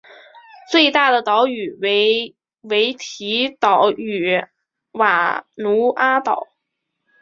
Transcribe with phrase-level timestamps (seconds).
[0.71, 4.43] 最大的岛屿为维提岛与
[4.93, 6.47] 瓦努阿岛。